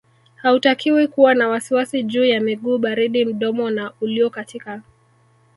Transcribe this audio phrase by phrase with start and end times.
[0.35, 4.81] Hautakiwi kuwa na wasiwasi juu ya miguu baridi mdomo na uliokatika